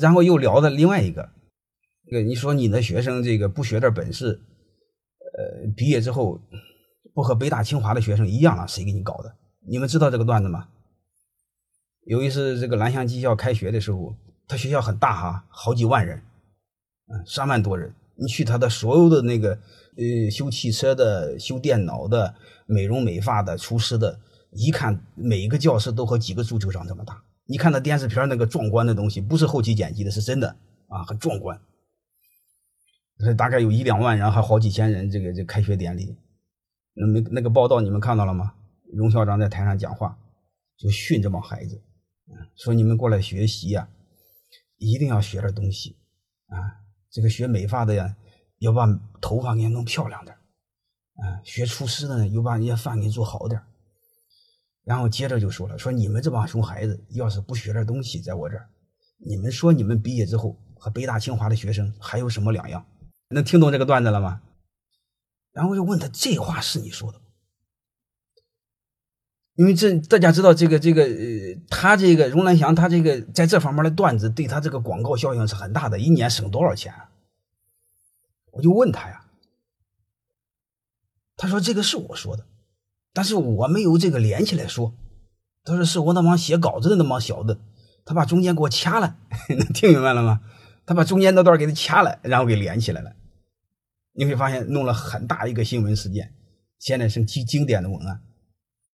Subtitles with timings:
[0.00, 1.28] 然后又聊的另外一个，
[2.06, 4.40] 这个你说你的学生这个不学点本事，
[5.36, 6.40] 呃，毕业之后
[7.14, 9.36] 不和北大清华的学生一样了，谁给你搞的？
[9.68, 10.68] 你们知道这个段子吗？
[12.06, 14.16] 有一次这个蓝翔技校开学的时候，
[14.48, 16.22] 他学校很大哈，好几万人，
[17.12, 17.94] 嗯，三万多人。
[18.16, 19.50] 你去他的所有的那个，
[19.96, 22.34] 呃，修汽车的、修电脑的、
[22.66, 24.18] 美容美发的、厨师的，
[24.52, 27.22] 一看每一个教室都和几个足球场这么大。
[27.50, 30.54] 你看那电视片那个壮观的东西，不是后期剪辑的，是真的
[30.86, 31.60] 啊，很壮观。
[33.36, 36.16] 大概有一两万人，还好几千人，这个这开学典礼，
[36.94, 38.54] 那那那个报道你们看到了吗？
[38.92, 40.16] 荣校长在台上讲话，
[40.76, 41.82] 就训这帮孩子，
[42.54, 43.88] 说你们过来学习呀，
[44.76, 45.96] 一定要学点东西
[46.46, 46.78] 啊。
[47.10, 48.16] 这个学美发的呀，
[48.60, 48.86] 要把
[49.20, 50.36] 头发给弄漂亮点
[51.16, 53.60] 啊；学厨师的呢，又把人家饭给做好点
[54.84, 58.68] 然后接着就说了：“说你们这帮熊孩子，要是不学点东西，在我这儿，
[59.18, 62.84] 你们说你们毕业之后和北大清华的学生还有什么两样？
[63.28, 64.42] 能听懂这个段子了吗？”
[65.52, 67.20] 然后就问他：“这话是你说的？”
[69.54, 76.92] 因为这大家知道，这个这个呃，他这个荣兰祥，他这个在这方面的段子，对他这个广告效应是很大的，一年省多少钱？
[76.92, 77.06] 啊
[78.52, 79.24] 我就问他呀，
[81.36, 82.44] 他说这个是我说的，
[83.12, 84.94] 但是我没有这个连起来说。
[85.62, 87.60] 他说是我那帮写稿子的那帮小子，
[88.04, 89.16] 他把中间给我掐了，
[89.50, 90.40] 能听明白了吗？
[90.86, 93.12] 他把中间那段给他掐了，然后给连起来了。
[94.12, 96.32] 你会发现弄了很大一个新闻事件，
[96.78, 98.22] 现在是经经典的文案。